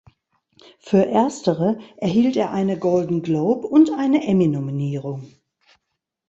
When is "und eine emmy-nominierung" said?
3.67-5.31